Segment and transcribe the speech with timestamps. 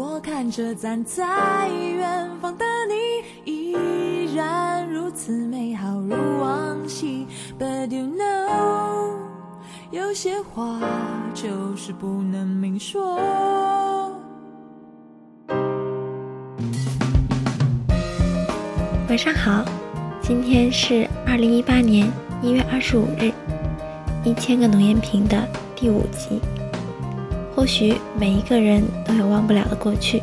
[0.00, 2.94] 我看着站在远方的你，
[3.52, 7.26] 依然如此美好如往昔。
[7.58, 9.10] But you know，
[9.90, 10.80] 有些话
[11.34, 13.18] 就是不能明说。
[19.06, 19.62] 晚上好，
[20.22, 22.10] 今天是二零一八年
[22.40, 23.30] 一月二十五日，
[24.24, 25.46] 一千个农谚评的
[25.76, 26.40] 第五集。
[27.54, 30.22] 或许每一个人都有忘不了的过去。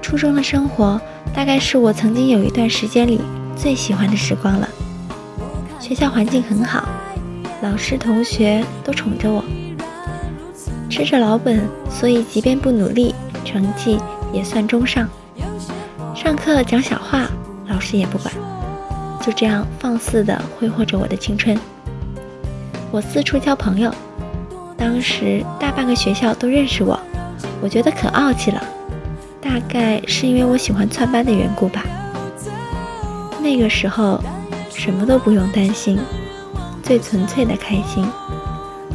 [0.00, 1.00] 初中的生活
[1.34, 3.20] 大概是我曾经有一段时间里
[3.54, 4.68] 最喜欢的时光了。
[5.78, 6.88] 学校环境很好，
[7.62, 9.44] 老师同学都宠着我，
[10.90, 11.60] 吃着老本，
[11.90, 13.14] 所以即便不努力，
[13.44, 13.98] 成绩
[14.32, 15.08] 也算中上。
[16.14, 17.26] 上课讲小话，
[17.68, 18.34] 老师也不管，
[19.20, 21.56] 就这样放肆地挥霍着我的青春。
[22.90, 23.94] 我四处交朋友。
[24.78, 26.98] 当时大半个学校都认识我，
[27.60, 28.62] 我觉得可傲气了。
[29.40, 31.84] 大概是因为我喜欢窜班的缘故吧。
[33.42, 34.22] 那个时候，
[34.70, 35.98] 什么都不用担心，
[36.82, 38.06] 最纯粹的开心。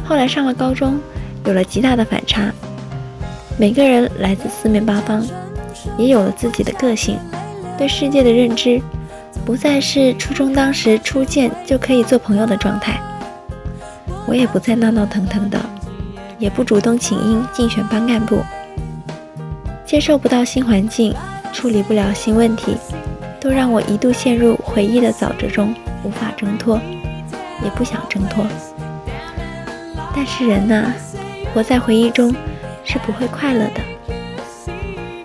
[0.04, 0.98] 后来上了高中，
[1.44, 2.50] 有了极大的反差。
[3.58, 5.24] 每个人来自四面八方，
[5.98, 7.18] 也有了自己的个性，
[7.76, 8.80] 对世界的认知，
[9.44, 13.00] 不再是初中当时初见就可以做朋友的状态。
[14.26, 15.58] 我也不再闹闹腾腾的。
[16.44, 18.44] 也不主动请缨竞选班干部，
[19.86, 21.14] 接受不到新环境，
[21.54, 22.76] 处理不了新问题，
[23.40, 26.78] 都让我一度陷入回忆的沼泽中，无法挣脱，
[27.64, 28.44] 也不想挣脱。
[30.14, 30.92] 但是人呐，
[31.54, 32.30] 活在回忆中
[32.84, 33.80] 是不会快乐的，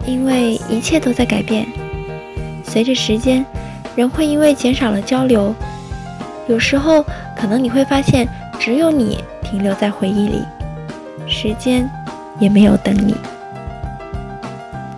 [0.06, 1.68] 因为一切都在改变。
[2.64, 3.46] 随着时间，
[3.94, 5.54] 人会因为减少了交流，
[6.48, 7.04] 有时候
[7.36, 8.26] 可能你会发现，
[8.58, 10.42] 只有你停留在回忆里。
[11.42, 11.90] 时间
[12.38, 13.16] 也没有等你，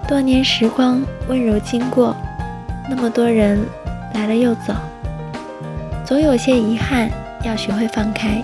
[0.07, 2.15] 多年时光温柔经过，
[2.89, 3.63] 那么多人
[4.15, 4.73] 来了又走，
[6.03, 7.11] 总有些遗憾
[7.43, 8.41] 要学会放开。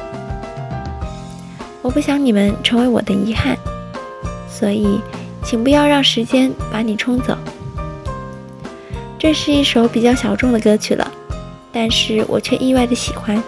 [1.81, 3.57] 我不想你们成为我的遗憾，
[4.47, 5.01] 所以
[5.43, 7.35] 请不要让时间把你冲走。
[9.17, 11.11] 这是一首比较小众的歌曲了，
[11.71, 13.41] 但是我却意外的喜欢。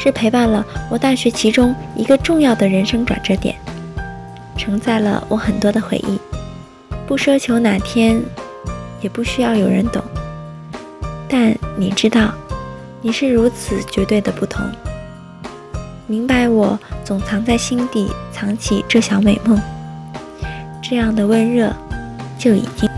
[0.00, 3.56] 是陪伴了我大学其中一个重要的人生转折点，
[4.56, 6.18] 承载了我很多的回忆。
[7.04, 8.22] 不奢求哪天，
[9.00, 10.00] 也不需要有人懂。
[11.28, 12.32] 但你知道，
[13.02, 14.64] 你是如此绝对的不同。
[16.06, 19.60] 明白我总藏在心底，藏起这小美梦。
[20.80, 21.74] 这样的温热，
[22.38, 22.88] 就已经。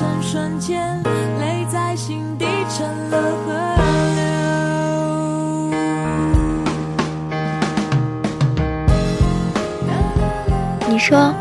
[0.00, 1.02] 转瞬间，
[1.38, 3.52] 泪在心底成了和
[10.88, 11.34] 你说，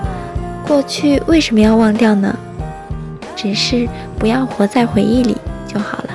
[0.68, 2.36] 过去为什么要忘掉呢？
[3.34, 6.10] 只是不要活在回忆里就好了，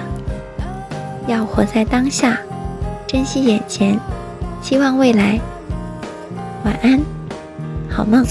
[1.26, 2.36] 要活在当下。
[3.06, 3.98] 珍惜眼前，
[4.60, 5.40] 期望未来。
[6.62, 7.00] 晚安，
[7.88, 8.22] 好梦。